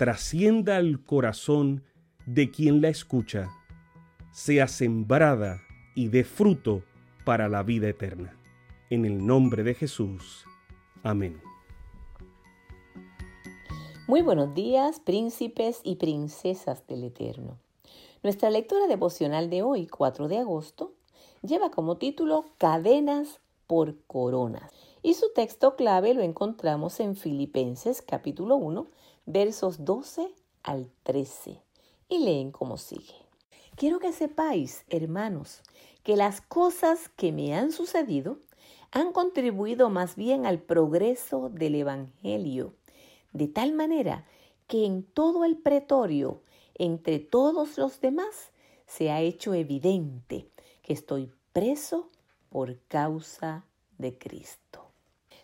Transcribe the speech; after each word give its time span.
trascienda 0.00 0.78
al 0.78 1.04
corazón 1.04 1.84
de 2.24 2.50
quien 2.50 2.80
la 2.80 2.88
escucha, 2.88 3.50
sea 4.32 4.66
sembrada 4.66 5.60
y 5.94 6.08
dé 6.08 6.24
fruto 6.24 6.82
para 7.26 7.50
la 7.50 7.62
vida 7.62 7.90
eterna. 7.90 8.34
En 8.88 9.04
el 9.04 9.26
nombre 9.26 9.62
de 9.62 9.74
Jesús. 9.74 10.46
Amén. 11.02 11.38
Muy 14.08 14.22
buenos 14.22 14.54
días, 14.54 15.00
príncipes 15.00 15.82
y 15.84 15.96
princesas 15.96 16.86
del 16.86 17.04
Eterno. 17.04 17.58
Nuestra 18.22 18.48
lectura 18.48 18.86
devocional 18.86 19.50
de 19.50 19.60
hoy, 19.60 19.86
4 19.86 20.28
de 20.28 20.38
agosto, 20.38 20.94
lleva 21.42 21.70
como 21.70 21.98
título 21.98 22.46
Cadenas 22.56 23.40
por 23.66 24.00
coronas. 24.06 24.72
Y 25.02 25.14
su 25.14 25.32
texto 25.32 25.76
clave 25.76 26.12
lo 26.12 26.20
encontramos 26.20 27.00
en 27.00 27.16
Filipenses 27.16 28.02
capítulo 28.02 28.56
1, 28.56 28.86
versos 29.24 29.86
12 29.86 30.30
al 30.62 30.90
13. 31.04 31.62
Y 32.10 32.18
leen 32.18 32.50
como 32.50 32.76
sigue. 32.76 33.14
Quiero 33.76 33.98
que 33.98 34.12
sepáis, 34.12 34.84
hermanos, 34.90 35.62
que 36.02 36.16
las 36.16 36.42
cosas 36.42 37.08
que 37.16 37.32
me 37.32 37.54
han 37.54 37.72
sucedido 37.72 38.40
han 38.90 39.12
contribuido 39.12 39.88
más 39.88 40.16
bien 40.16 40.44
al 40.44 40.60
progreso 40.60 41.48
del 41.48 41.76
Evangelio, 41.76 42.74
de 43.32 43.48
tal 43.48 43.72
manera 43.72 44.26
que 44.66 44.84
en 44.84 45.02
todo 45.02 45.46
el 45.46 45.56
pretorio, 45.56 46.42
entre 46.74 47.20
todos 47.20 47.78
los 47.78 48.02
demás, 48.02 48.52
se 48.86 49.10
ha 49.10 49.22
hecho 49.22 49.54
evidente 49.54 50.50
que 50.82 50.92
estoy 50.92 51.32
preso 51.54 52.10
por 52.50 52.78
causa 52.88 53.64
de 53.96 54.18
Cristo. 54.18 54.79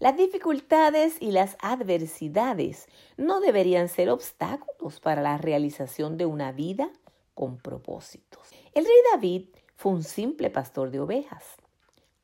Las 0.00 0.16
dificultades 0.16 1.20
y 1.20 1.30
las 1.30 1.58
adversidades 1.60 2.88
no 3.18 3.40
deberían 3.40 3.90
ser 3.90 4.08
obstáculos 4.08 4.98
para 4.98 5.20
la 5.20 5.36
realización 5.36 6.16
de 6.16 6.24
una 6.24 6.52
vida 6.52 6.90
con 7.34 7.58
propósitos. 7.58 8.48
El 8.72 8.86
rey 8.86 8.96
David 9.12 9.48
fue 9.76 9.92
un 9.92 10.02
simple 10.02 10.48
pastor 10.48 10.90
de 10.90 11.00
ovejas. 11.00 11.44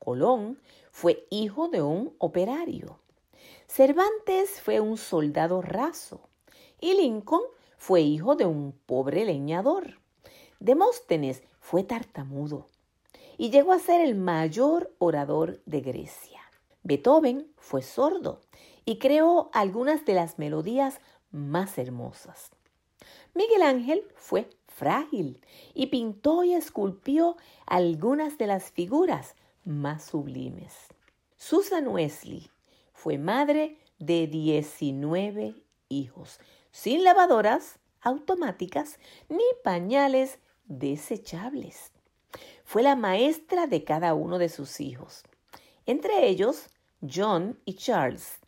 Colón 0.00 0.58
fue 0.90 1.28
hijo 1.30 1.68
de 1.68 1.80
un 1.80 2.12
operario. 2.18 2.98
Cervantes 3.68 4.60
fue 4.60 4.80
un 4.80 4.96
soldado 4.96 5.62
raso. 5.62 6.28
Y 6.80 6.94
Lincoln 6.94 7.44
fue 7.76 8.00
hijo 8.00 8.34
de 8.34 8.46
un 8.46 8.72
pobre 8.84 9.24
leñador. 9.24 10.00
Demóstenes 10.58 11.44
fue 11.60 11.84
tartamudo 11.84 12.66
y 13.38 13.50
llegó 13.50 13.72
a 13.72 13.78
ser 13.78 14.00
el 14.00 14.16
mayor 14.16 14.92
orador 14.98 15.62
de 15.66 15.82
Grecia. 15.82 16.39
Beethoven 16.82 17.52
fue 17.56 17.82
sordo 17.82 18.40
y 18.84 18.98
creó 18.98 19.50
algunas 19.52 20.04
de 20.04 20.14
las 20.14 20.38
melodías 20.38 21.00
más 21.30 21.78
hermosas. 21.78 22.50
Miguel 23.34 23.62
Ángel 23.62 24.02
fue 24.14 24.48
frágil 24.66 25.40
y 25.74 25.86
pintó 25.86 26.44
y 26.44 26.54
esculpió 26.54 27.36
algunas 27.66 28.38
de 28.38 28.46
las 28.46 28.70
figuras 28.70 29.36
más 29.64 30.04
sublimes. 30.04 30.74
Susan 31.36 31.88
Wesley 31.88 32.50
fue 32.92 33.18
madre 33.18 33.78
de 33.98 34.26
19 34.26 35.54
hijos, 35.88 36.40
sin 36.70 37.04
lavadoras 37.04 37.78
automáticas 38.00 38.98
ni 39.28 39.44
pañales 39.62 40.38
desechables 40.64 41.92
fue 42.70 42.84
la 42.84 42.94
maestra 42.94 43.66
de 43.66 43.82
cada 43.82 44.14
uno 44.14 44.38
de 44.38 44.48
sus 44.48 44.80
hijos, 44.80 45.24
entre 45.90 46.28
ellos 46.28 46.68
John 47.02 47.58
y 47.64 47.74
Charles, 47.74 48.38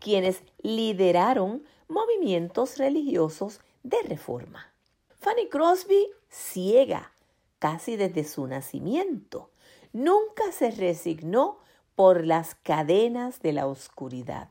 quienes 0.00 0.42
lideraron 0.62 1.62
movimientos 1.88 2.78
religiosos 2.78 3.60
de 3.82 3.98
reforma. 4.02 4.72
Fanny 5.20 5.48
Crosby, 5.48 6.08
ciega 6.30 7.12
casi 7.58 7.96
desde 7.96 8.24
su 8.24 8.46
nacimiento, 8.46 9.50
nunca 9.92 10.52
se 10.52 10.70
resignó 10.70 11.58
por 11.94 12.24
las 12.24 12.54
cadenas 12.54 13.40
de 13.40 13.52
la 13.52 13.66
oscuridad 13.66 14.48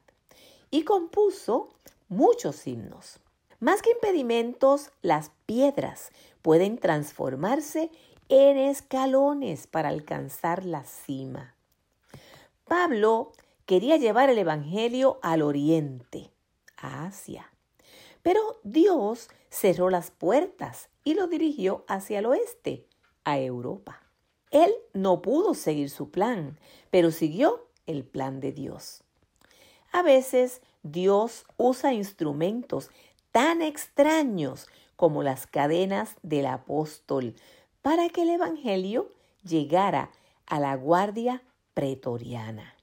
y 0.69 0.83
compuso 0.83 1.69
muchos 2.09 2.67
himnos. 2.67 3.19
Más 3.59 3.81
que 3.81 3.91
impedimentos, 3.91 4.91
las 5.01 5.31
piedras 5.45 6.11
pueden 6.41 6.77
transformarse 6.77 7.89
en 8.29 8.57
escalones 8.57 9.65
para 9.65 9.89
alcanzar 9.89 10.65
la 10.65 10.83
cima. 10.83 11.54
Pablo 12.65 13.31
quería 13.67 13.97
llevar 13.97 14.31
el 14.31 14.39
Evangelio 14.39 15.19
al 15.21 15.43
oriente, 15.43 16.31
a 16.77 17.05
Asia, 17.05 17.51
pero 18.23 18.41
Dios 18.63 19.29
cerró 19.49 19.91
las 19.91 20.09
puertas 20.09 20.89
y 21.03 21.13
lo 21.13 21.27
dirigió 21.27 21.85
hacia 21.87 22.19
el 22.19 22.25
oeste, 22.25 22.87
a 23.23 23.37
Europa. 23.37 24.01
Él 24.49 24.73
no 24.93 25.21
pudo 25.21 25.53
seguir 25.53 25.91
su 25.91 26.09
plan, 26.09 26.59
pero 26.89 27.11
siguió 27.11 27.67
el 27.85 28.03
plan 28.03 28.39
de 28.39 28.51
Dios. 28.51 29.03
A 29.91 30.01
veces 30.01 30.63
Dios 30.81 31.45
usa 31.57 31.93
instrumentos 31.93 32.89
tan 33.31 33.61
extraños 33.61 34.67
como 34.95 35.21
las 35.21 35.45
cadenas 35.45 36.15
del 36.23 36.47
apóstol 36.47 37.35
para 37.83 38.09
que 38.09 38.23
el 38.23 38.29
Evangelio 38.29 39.11
llegara 39.43 40.09
a 40.47 40.59
la 40.59 40.75
guardia 40.75 41.43
pretoriana. 41.75 42.75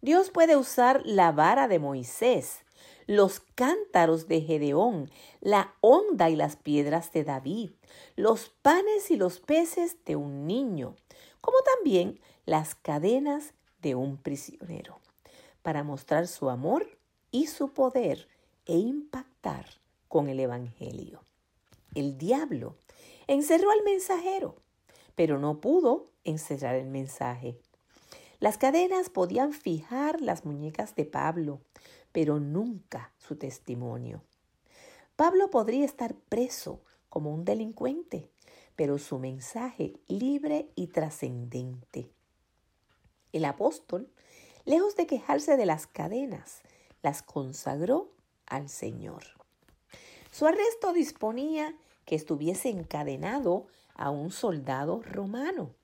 Dios 0.00 0.30
puede 0.30 0.56
usar 0.56 1.02
la 1.04 1.30
vara 1.30 1.68
de 1.68 1.78
Moisés, 1.78 2.62
los 3.06 3.38
cántaros 3.54 4.26
de 4.26 4.40
Gedeón, 4.40 5.08
la 5.40 5.72
onda 5.80 6.28
y 6.30 6.34
las 6.34 6.56
piedras 6.56 7.12
de 7.12 7.22
David, 7.22 7.70
los 8.16 8.48
panes 8.48 9.12
y 9.12 9.16
los 9.16 9.38
peces 9.38 10.04
de 10.04 10.16
un 10.16 10.48
niño, 10.48 10.96
como 11.40 11.58
también 11.76 12.18
las 12.46 12.74
cadenas 12.74 13.54
de 13.82 13.94
un 13.94 14.16
prisionero, 14.16 14.98
para 15.62 15.84
mostrar 15.84 16.26
su 16.26 16.50
amor 16.50 16.98
y 17.30 17.46
su 17.46 17.72
poder 17.72 18.26
e 18.66 18.76
impactar 18.76 19.66
con 20.08 20.28
el 20.28 20.40
Evangelio. 20.40 21.20
El 21.94 22.18
diablo 22.18 22.74
Encerró 23.28 23.70
al 23.70 23.82
mensajero, 23.84 24.56
pero 25.14 25.38
no 25.38 25.60
pudo 25.60 26.06
encerrar 26.24 26.76
el 26.76 26.86
mensaje. 26.86 27.60
Las 28.40 28.56
cadenas 28.56 29.10
podían 29.10 29.52
fijar 29.52 30.20
las 30.20 30.44
muñecas 30.44 30.94
de 30.94 31.04
Pablo, 31.04 31.60
pero 32.12 32.38
nunca 32.38 33.12
su 33.18 33.36
testimonio. 33.36 34.22
Pablo 35.16 35.50
podría 35.50 35.84
estar 35.84 36.14
preso 36.14 36.80
como 37.08 37.34
un 37.34 37.44
delincuente, 37.44 38.30
pero 38.76 38.98
su 38.98 39.18
mensaje 39.18 39.94
libre 40.06 40.70
y 40.76 40.86
trascendente. 40.86 42.12
El 43.32 43.44
apóstol, 43.44 44.08
lejos 44.64 44.94
de 44.94 45.08
quejarse 45.08 45.56
de 45.56 45.66
las 45.66 45.88
cadenas, 45.88 46.62
las 47.02 47.22
consagró 47.22 48.12
al 48.46 48.68
Señor. 48.68 49.24
Su 50.30 50.46
arresto 50.46 50.92
disponía 50.92 51.76
que 52.04 52.14
estuviese 52.14 52.68
encadenado 52.68 53.66
a 53.94 54.10
un 54.10 54.30
soldado 54.30 55.02
romano 55.02 55.74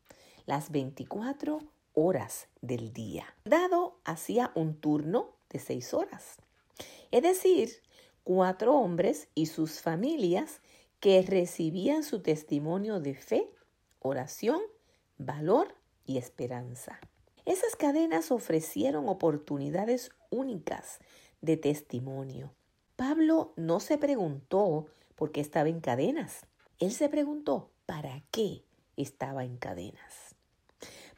las 0.46 0.70
24 0.70 1.58
horas 1.94 2.48
del 2.60 2.92
día. 2.92 3.34
Dado 3.44 3.98
hacía 4.04 4.52
un 4.54 4.74
turno 4.74 5.30
de 5.50 5.58
seis 5.58 5.94
horas. 5.94 6.36
Es 7.10 7.22
decir, 7.22 7.70
cuatro 8.24 8.74
hombres 8.74 9.28
y 9.34 9.46
sus 9.46 9.80
familias 9.80 10.60
que 11.00 11.22
recibían 11.22 12.02
su 12.02 12.20
testimonio 12.20 13.00
de 13.00 13.14
fe, 13.14 13.50
oración, 14.00 14.60
valor 15.18 15.74
y 16.04 16.18
esperanza. 16.18 16.98
Esas 17.44 17.76
cadenas 17.76 18.30
ofrecieron 18.30 19.08
oportunidades 19.08 20.10
únicas 20.30 20.98
de 21.42 21.56
testimonio. 21.58 22.54
Pablo 22.96 23.52
no 23.56 23.80
se 23.80 23.98
preguntó 23.98 24.86
por 25.14 25.30
qué 25.30 25.40
estaba 25.40 25.68
en 25.68 25.80
cadenas. 25.80 26.46
Él 26.78 26.92
se 26.92 27.08
preguntó 27.08 27.70
para 27.86 28.22
qué 28.30 28.64
estaba 28.96 29.44
en 29.44 29.58
cadenas. 29.58 30.23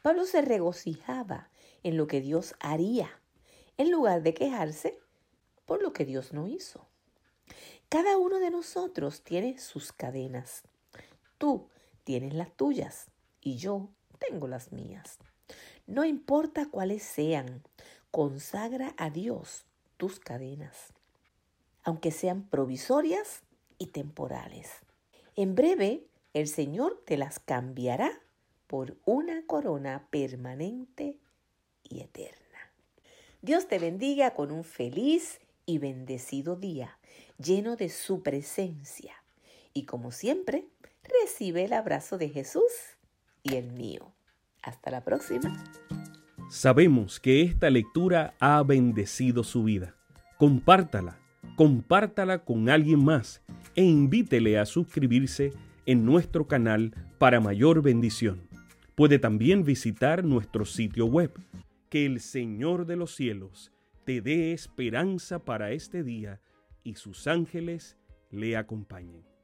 Pablo 0.06 0.24
se 0.24 0.40
regocijaba 0.40 1.50
en 1.82 1.96
lo 1.96 2.06
que 2.06 2.20
Dios 2.20 2.54
haría, 2.60 3.10
en 3.76 3.90
lugar 3.90 4.22
de 4.22 4.34
quejarse 4.34 5.00
por 5.64 5.82
lo 5.82 5.92
que 5.92 6.04
Dios 6.04 6.32
no 6.32 6.46
hizo. 6.46 6.86
Cada 7.88 8.16
uno 8.16 8.38
de 8.38 8.52
nosotros 8.52 9.24
tiene 9.24 9.58
sus 9.58 9.90
cadenas. 9.90 10.62
Tú 11.38 11.70
tienes 12.04 12.34
las 12.34 12.52
tuyas 12.52 13.10
y 13.40 13.56
yo 13.56 13.88
tengo 14.20 14.46
las 14.46 14.70
mías. 14.70 15.18
No 15.88 16.04
importa 16.04 16.68
cuáles 16.70 17.02
sean, 17.02 17.64
consagra 18.12 18.94
a 18.98 19.10
Dios 19.10 19.66
tus 19.96 20.20
cadenas, 20.20 20.92
aunque 21.82 22.12
sean 22.12 22.44
provisorias 22.44 23.42
y 23.76 23.86
temporales. 23.86 24.70
En 25.34 25.56
breve, 25.56 26.06
el 26.32 26.46
Señor 26.46 27.02
te 27.04 27.16
las 27.16 27.40
cambiará 27.40 28.22
por 28.66 28.96
una 29.04 29.44
corona 29.46 30.08
permanente 30.10 31.18
y 31.82 32.00
eterna. 32.00 32.36
Dios 33.42 33.68
te 33.68 33.78
bendiga 33.78 34.34
con 34.34 34.50
un 34.50 34.64
feliz 34.64 35.40
y 35.66 35.78
bendecido 35.78 36.56
día, 36.56 36.98
lleno 37.38 37.76
de 37.76 37.88
su 37.88 38.22
presencia. 38.22 39.14
Y 39.72 39.84
como 39.84 40.10
siempre, 40.10 40.68
recibe 41.22 41.64
el 41.64 41.72
abrazo 41.72 42.18
de 42.18 42.28
Jesús 42.28 42.72
y 43.42 43.54
el 43.56 43.72
mío. 43.72 44.12
Hasta 44.62 44.90
la 44.90 45.04
próxima. 45.04 45.64
Sabemos 46.48 47.20
que 47.20 47.42
esta 47.42 47.70
lectura 47.70 48.34
ha 48.40 48.62
bendecido 48.62 49.44
su 49.44 49.64
vida. 49.64 49.96
Compártala, 50.38 51.18
compártala 51.56 52.44
con 52.44 52.68
alguien 52.68 53.04
más 53.04 53.42
e 53.74 53.82
invítele 53.82 54.58
a 54.58 54.66
suscribirse 54.66 55.52
en 55.86 56.04
nuestro 56.04 56.46
canal 56.46 56.94
para 57.18 57.40
mayor 57.40 57.82
bendición. 57.82 58.45
Puede 58.96 59.18
también 59.18 59.62
visitar 59.62 60.24
nuestro 60.24 60.64
sitio 60.64 61.04
web. 61.04 61.30
Que 61.90 62.06
el 62.06 62.18
Señor 62.18 62.86
de 62.86 62.96
los 62.96 63.14
cielos 63.14 63.70
te 64.04 64.22
dé 64.22 64.54
esperanza 64.54 65.44
para 65.44 65.72
este 65.72 66.02
día 66.02 66.40
y 66.82 66.94
sus 66.94 67.26
ángeles 67.26 67.98
le 68.30 68.56
acompañen. 68.56 69.35